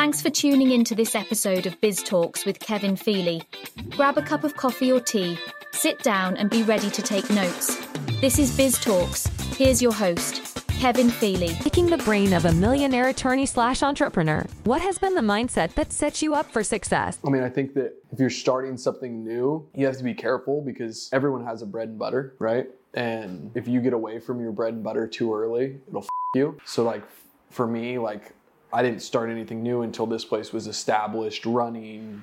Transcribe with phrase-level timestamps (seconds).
[0.00, 3.42] Thanks for tuning in to this episode of Biz Talks with Kevin Feely.
[3.90, 5.38] Grab a cup of coffee or tea,
[5.72, 7.76] sit down, and be ready to take notes.
[8.22, 9.26] This is Biz Talks.
[9.58, 11.54] Here's your host, Kevin Feely.
[11.60, 14.46] Picking the brain of a millionaire attorney slash entrepreneur.
[14.64, 17.18] What has been the mindset that sets you up for success?
[17.26, 20.62] I mean, I think that if you're starting something new, you have to be careful
[20.62, 22.70] because everyone has a bread and butter, right?
[22.94, 26.58] And if you get away from your bread and butter too early, it'll f- you.
[26.64, 27.02] So, like,
[27.50, 28.32] for me, like,
[28.72, 32.22] I didn't start anything new until this place was established, running,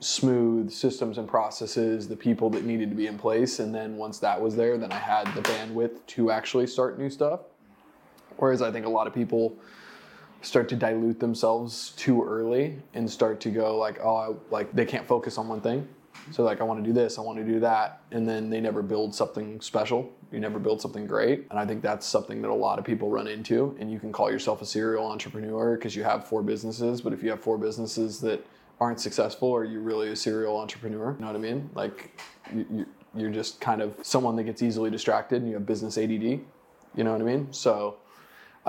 [0.00, 3.58] smooth systems and processes, the people that needed to be in place.
[3.58, 7.10] And then once that was there, then I had the bandwidth to actually start new
[7.10, 7.40] stuff.
[8.36, 9.56] Whereas I think a lot of people
[10.42, 14.86] start to dilute themselves too early and start to go like, oh, I, like they
[14.86, 15.88] can't focus on one thing.
[16.30, 18.60] So like, I want to do this, I want to do that, and then they
[18.60, 20.12] never build something special.
[20.30, 23.08] You never build something great, and I think that's something that a lot of people
[23.10, 23.76] run into.
[23.80, 27.22] And you can call yourself a serial entrepreneur because you have four businesses, but if
[27.22, 28.44] you have four businesses that
[28.80, 31.12] aren't successful, are you really a serial entrepreneur?
[31.12, 31.70] You know what I mean?
[31.74, 32.20] Like,
[32.54, 35.96] you, you, you're just kind of someone that gets easily distracted, and you have business
[35.96, 36.10] ADD.
[36.10, 37.52] You know what I mean?
[37.52, 37.96] So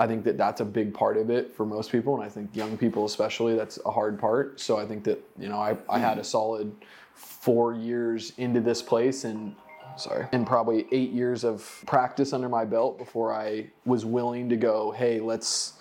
[0.00, 2.56] I think that that's a big part of it for most people, and I think
[2.56, 4.58] young people especially, that's a hard part.
[4.58, 6.74] So I think that you know I, I had a solid
[7.12, 9.54] four years into this place, and
[9.96, 14.56] sorry, and probably eight years of practice under my belt before I was willing to
[14.56, 15.74] go, hey, let's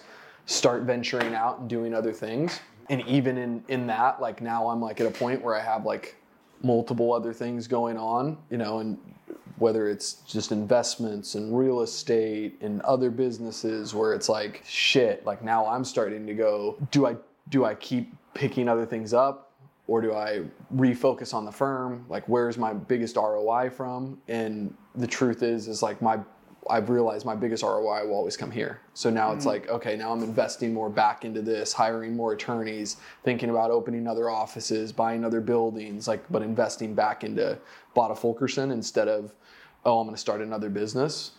[0.45, 2.59] start venturing out and doing other things.
[2.89, 5.85] And even in in that, like now I'm like at a point where I have
[5.85, 6.17] like
[6.61, 8.97] multiple other things going on, you know, and
[9.59, 15.43] whether it's just investments and real estate and other businesses where it's like shit like
[15.43, 17.15] now i'm starting to go do i
[17.49, 19.51] do i keep picking other things up
[19.87, 20.41] or do i
[20.75, 22.05] refocus on the firm?
[22.09, 24.21] Like where's my biggest roi from?
[24.27, 26.19] And the truth is is like my
[26.69, 28.81] I've realized my biggest ROI will always come here.
[28.93, 29.49] So now it's mm-hmm.
[29.49, 34.07] like, okay, now I'm investing more back into this, hiring more attorneys, thinking about opening
[34.07, 37.57] other offices, buying other buildings, like, but investing back into
[37.95, 39.33] Botta Fulkerson instead of,
[39.85, 41.31] oh, I'm going to start another business.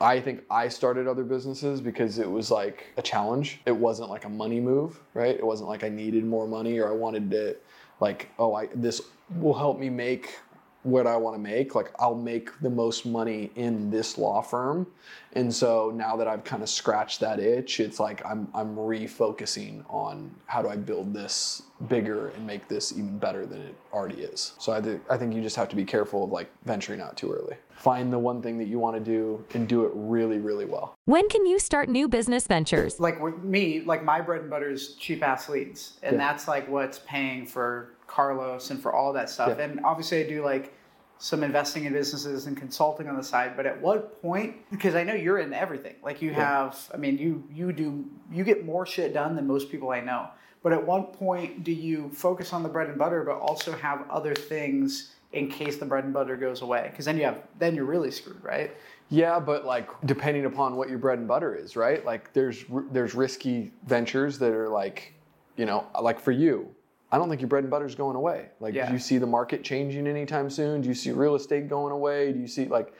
[0.00, 3.60] I think I started other businesses because it was like a challenge.
[3.66, 5.34] It wasn't like a money move, right?
[5.34, 7.56] It wasn't like I needed more money or I wanted to,
[8.00, 9.00] like, oh, I this
[9.38, 10.38] will help me make
[10.86, 11.74] what I want to make.
[11.74, 14.86] Like I'll make the most money in this law firm.
[15.32, 19.84] And so now that I've kind of scratched that itch, it's like I'm I'm refocusing
[19.92, 24.22] on how do I build this bigger and make this even better than it already
[24.22, 24.54] is.
[24.58, 27.16] So I think I think you just have to be careful of like venturing out
[27.16, 27.56] too early.
[27.74, 30.94] Find the one thing that you want to do and do it really really well.
[31.04, 33.00] When can you start new business ventures?
[33.00, 36.18] Like with me, like my bread and butter is cheap ass leads, and Yeah.
[36.18, 39.54] that's like what's paying for Carlos and for all that stuff.
[39.58, 39.64] Yeah.
[39.64, 40.72] And obviously, I do like
[41.18, 43.56] some investing in businesses and consulting on the side.
[43.56, 44.56] But at what point?
[44.70, 45.96] Because I know you're in everything.
[46.02, 49.70] Like you have, I mean, you you do you get more shit done than most
[49.70, 50.28] people I know.
[50.62, 54.04] But at what point do you focus on the bread and butter, but also have
[54.10, 56.88] other things in case the bread and butter goes away?
[56.90, 58.70] Because then you have then you're really screwed, right?
[59.10, 62.04] Yeah, but like depending upon what your bread and butter is, right?
[62.04, 65.12] Like there's there's risky ventures that are like,
[65.56, 66.74] you know, like for you,
[67.12, 68.46] I don't think your bread and butter is going away.
[68.60, 68.86] Like, Yeah.
[68.86, 70.80] do you see the market changing anytime soon?
[70.80, 72.32] Do you see real estate going away?
[72.32, 72.92] Do you see like,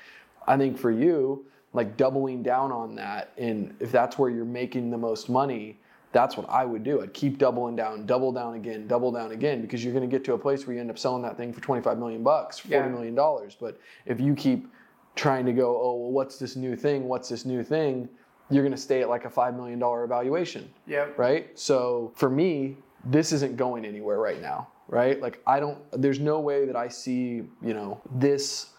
[0.46, 4.90] I think for you, like doubling down on that, and if that's where you're making
[4.90, 5.78] the most money,
[6.12, 7.02] that's what I would do.
[7.02, 10.24] I'd keep doubling down, double down again, double down again, because you're going to get
[10.26, 12.74] to a place where you end up selling that thing for 25 million bucks, 40
[12.74, 12.88] Yeah.
[12.94, 13.56] million dollars.
[13.60, 14.68] But if you keep
[15.16, 17.08] trying to go, oh well, what's this new thing?
[17.08, 18.08] What's this new thing?
[18.48, 21.18] You're going to stay at like a five million dollar evaluation Yep.
[21.18, 21.58] right?
[21.58, 22.76] So for me,
[23.10, 25.20] this isn't going anywhere right now, right?
[25.20, 28.70] Like I don't there's no way that I see, you know, this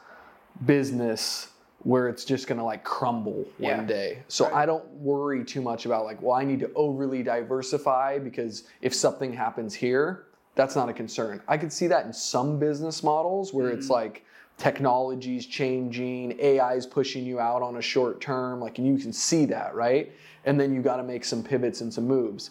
[0.65, 1.49] business
[1.83, 3.77] where it's just going to like crumble Yeah.
[3.77, 4.23] one day.
[4.27, 4.53] So Right.
[4.55, 8.93] I don't worry too much about like, well, I need to overly diversify because if
[8.93, 10.23] something happens here,
[10.55, 11.41] that's not a concern.
[11.47, 13.77] I could see that in some business models where Mm-hmm.
[13.77, 14.25] it's like
[14.57, 19.13] technology's changing, AI is pushing you out on a short term, like, and you can
[19.13, 20.11] see that, right?
[20.45, 22.49] And then you got to make some pivots and some moves.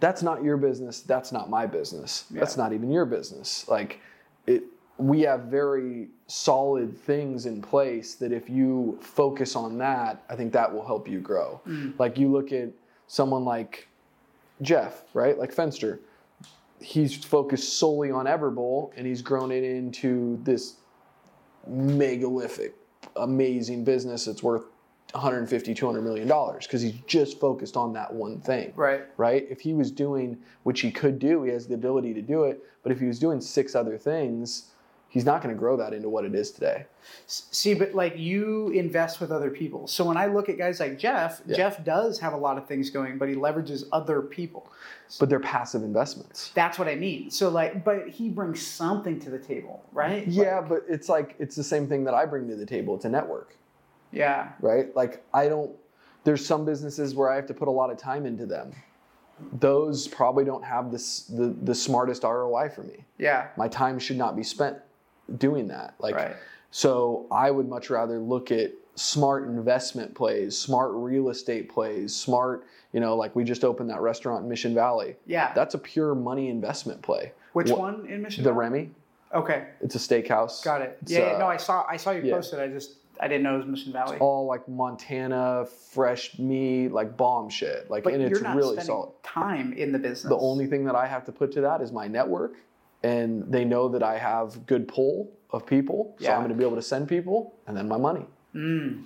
[0.00, 1.00] That's not your business.
[1.00, 2.24] That's not my business.
[2.30, 3.66] That's not even your business.
[3.68, 4.00] Like,
[4.46, 4.64] it,
[4.98, 10.52] we have very solid things in place that if you focus on that, I think
[10.52, 11.60] that will help you grow.
[11.66, 11.98] Mm.
[11.98, 12.70] Like, you look at
[13.06, 13.88] someone like
[14.62, 15.38] Jeff, right?
[15.38, 16.00] Like Fenster
[16.84, 20.76] he's focused solely on Everbowl and he's grown it into this
[21.66, 22.74] megalithic,
[23.16, 24.64] amazing business It's worth
[25.14, 28.72] 150, 200 million dollars because he's just focused on that one thing.
[28.74, 29.02] Right.
[29.16, 29.46] Right?
[29.48, 32.62] If he was doing, which he could do, he has the ability to do it,
[32.82, 34.70] but if he was doing six other things,
[35.08, 36.86] he's not going to grow that into what it is today.
[37.28, 39.86] See, but like you invest with other people.
[39.86, 41.56] So when I look at guys like Jeff, Yeah.
[41.56, 44.72] Jeff does have a lot of things going, but he leverages other people.
[45.20, 46.50] But they're passive investments.
[46.54, 47.30] That's what I mean.
[47.30, 50.26] So like, but he brings something to the table, right?
[50.26, 52.96] Yeah, Like, but it's like it's the same thing that I bring to the table.
[52.96, 53.54] It's a network,
[54.14, 54.94] yeah, right?
[54.96, 55.70] Like I don't.
[56.24, 58.72] There's some businesses where I have to put a lot of time into them.
[59.58, 63.04] Those probably don't have this the the smartest ROI for me.
[63.18, 64.78] yeah, My time should not be spent
[65.38, 65.94] doing that.
[65.98, 66.36] Like right.
[66.70, 72.64] so, I would much rather look at smart investment plays, smart real estate plays, smart.
[72.92, 75.16] You know, like we just opened that restaurant in Mission Valley.
[75.26, 75.52] Yeah.
[75.52, 77.32] That's a pure money investment play.
[77.54, 78.44] Which What- one in Michigan?
[78.44, 78.90] The Remy.
[79.34, 80.62] Okay, It's a steakhouse.
[80.62, 80.96] got it.
[81.06, 82.34] Yeah, yeah, uh, no, I saw I saw you yeah.
[82.34, 82.60] posted.
[82.60, 84.16] I just I didn't know it was Mission Valley.
[84.18, 87.90] all like Montana fresh meat, like bomb shit.
[87.90, 89.12] Like, but and you're it's not really spending solid.
[89.22, 90.28] time in the business.
[90.28, 92.54] The only thing that I have to put to that is my network,
[93.02, 96.32] and they know that I have good pull of people, so Yeah.
[96.34, 98.26] I'm going to be able to send people, and then my money.
[98.54, 99.04] Mm.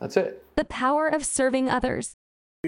[0.00, 0.44] That's it.
[0.56, 2.16] The power of serving others.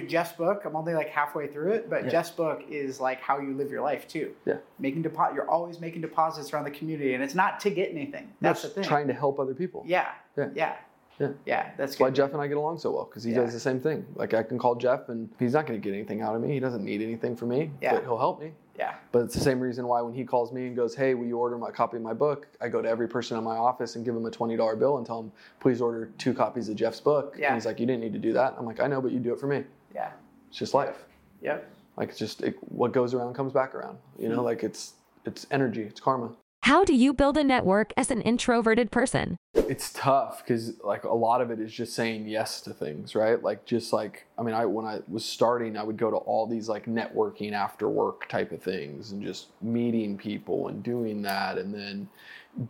[0.03, 2.11] Jeff's book, I'm only like halfway through it, but Yeah.
[2.11, 4.33] Jeff's book is like how you live your life too.
[4.45, 4.57] Yeah.
[4.79, 8.33] Making deposit, you're always making deposits around the community, and it's not to get anything.
[8.41, 8.85] That's the thing.
[8.85, 9.85] Trying to help other people.
[9.87, 10.09] Yeah.
[10.37, 10.51] Yeah.
[10.55, 10.77] Yeah.
[11.19, 11.29] Yeah.
[11.47, 11.63] Yeah.
[11.63, 12.11] That's That's why.
[12.11, 13.39] Jeff and I get along so well because he Yeah.
[13.41, 14.05] does the same thing.
[14.17, 16.53] Like I can call Jeff and he's not going to get anything out of me.
[16.53, 17.95] He doesn't need anything from me, Yeah.
[17.95, 18.53] but he'll help me.
[18.79, 18.93] Yeah.
[19.13, 21.39] But it's the same reason why when he calls me and goes, "Hey, will you
[21.39, 24.05] order my copy of my book?" I go to every person in my office and
[24.05, 27.01] give him a twenty dollar bill and tell him, "Please order two copies of Jeff's
[27.01, 27.47] book." Yeah.
[27.47, 29.19] And he's like, "You didn't need to do that." I'm like, "I know, but you
[29.19, 29.65] do it for me.
[29.97, 30.11] Yeah.
[30.51, 31.05] It's just life.
[31.43, 31.69] Yep.
[31.97, 33.99] Like it's just it, what goes around comes back around.
[34.19, 34.43] You know, hmm.
[34.43, 34.93] like it's
[35.25, 35.83] it's energy.
[35.83, 36.33] It's karma.
[36.63, 39.37] How do you build a network as an introverted person?
[39.69, 43.43] it's tough because like a lot of it is just saying yes to things right
[43.43, 46.47] like just like i mean i when i was starting i would go to all
[46.47, 51.59] these like networking after work type of things and just meeting people and doing that
[51.59, 52.09] and then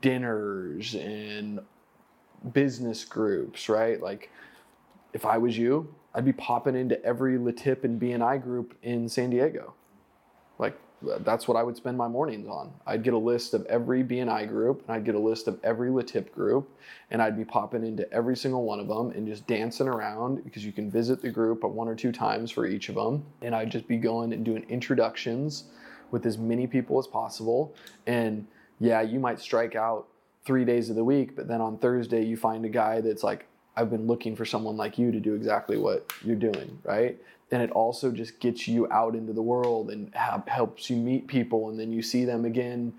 [0.00, 1.60] dinners and
[2.52, 4.30] business groups right like
[5.12, 9.30] if i was you i'd be popping into every LeTip and bni group in san
[9.30, 9.72] diego
[10.58, 12.72] like that's what I would spend my mornings on.
[12.86, 15.90] I'd get a list of every BNI group, and I'd get a list of every
[15.90, 16.70] LeTip group,
[17.10, 20.64] and I'd be popping into every single one of them and just dancing around because
[20.64, 23.24] you can visit the group at one or two times for each of them.
[23.42, 25.64] And I'd just be going and doing introductions
[26.10, 27.74] with as many people as possible.
[28.06, 28.46] And
[28.80, 30.06] yeah, you might strike out
[30.44, 33.46] three days of the week, but then on Thursday you find a guy that's like,
[33.76, 37.16] I've been looking for someone like you to do exactly what you're doing, right?
[37.50, 41.26] And it also just gets you out into the world and ha- helps you meet
[41.26, 42.92] people, and then you see them again,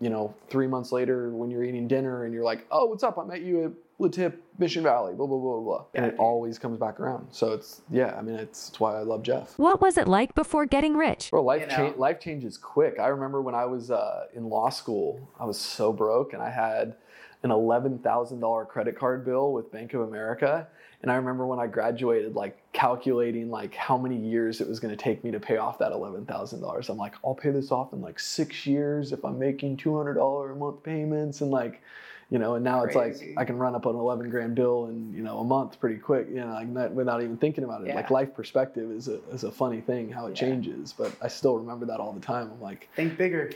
[0.00, 3.18] you know, three months later when you're eating dinner, and you're like, "Oh, what's up?
[3.18, 5.84] I met you at LeTip, Mission Valley." Blah blah blah blah, blah.
[5.94, 7.26] and it always comes back around.
[7.30, 9.58] So it's yeah, I mean, it's, it's why I love Jeff.
[9.58, 11.30] What was it like before getting rich?
[11.32, 11.76] Well, life You know?
[11.76, 12.98] change life changes quick.
[13.00, 16.50] I remember when I was uh, in law school, I was so broke, and I
[16.50, 16.94] had
[17.42, 20.66] an eleven thousand dollar credit card bill with Bank of America.
[21.02, 24.96] And I remember when I graduated, like calculating like how many years it was going
[24.96, 26.88] to take me to pay off that eleven thousand dollars.
[26.88, 30.14] I'm like, I'll pay this off in like six years if I'm making two hundred
[30.14, 31.82] dollar a month payments, and like,
[32.30, 32.54] you know.
[32.54, 32.98] And now Crazy.
[33.10, 35.78] it's like I can run up an eleven grand bill in you know a month
[35.80, 37.86] pretty quick, you know, like not, without even thinking about it.
[37.88, 37.94] Yeah.
[37.96, 40.48] Like life perspective is a is a funny thing how it Yeah.
[40.48, 42.50] changes, but I still remember that all the time.
[42.52, 43.52] I'm like, Think bigger.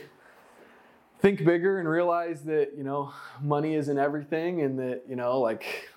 [1.19, 5.89] think bigger and realize that you know money isn't everything, and that you know like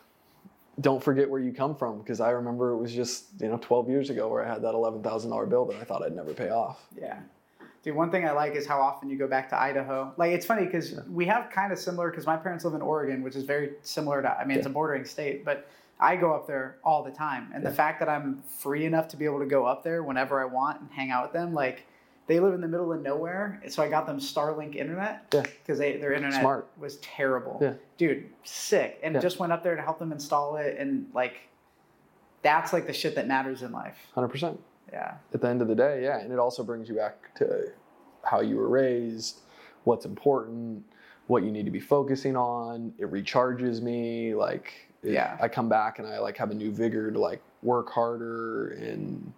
[0.80, 3.88] don't forget where you come from because I remember it was just you know 12
[3.90, 6.32] years ago where I had that eleven thousand dollar bill that I thought I'd never
[6.34, 6.86] pay off.
[6.98, 7.20] Yeah.
[7.82, 10.12] Dude, one thing I like is how often you go back to Idaho.
[10.16, 13.22] Like, it's funny because we have kind of similar, because my parents live in Oregon,
[13.22, 16.46] which is very similar to, I mean, it's a bordering state, but I go up
[16.46, 17.50] there all the time.
[17.52, 20.40] And the fact that I'm free enough to be able to go up there whenever
[20.40, 21.86] I want and hang out with them, like,
[22.28, 23.60] they live in the middle of nowhere.
[23.68, 25.42] So I got them Starlink internet Yeah.
[25.42, 26.68] because they their internet Smart.
[26.78, 27.58] was terrible.
[27.60, 27.74] Yeah.
[27.98, 29.00] Dude, sick.
[29.02, 29.20] And Yeah.
[29.20, 30.76] just went up there to help them install it.
[30.78, 31.34] And, like,
[32.42, 33.98] that's like the shit that matters in life.
[34.14, 34.60] Hundred percent.
[34.92, 35.14] Yeah.
[35.32, 37.70] At the end of the day, yeah, and it also brings you back to
[38.22, 39.40] how you were raised,
[39.84, 40.84] what's important,
[41.26, 42.92] what you need to be focusing on.
[42.98, 44.34] It recharges me.
[44.34, 44.72] Like,
[45.02, 45.36] Yeah.
[45.40, 49.32] I come back and I like have a new vigor to like work harder and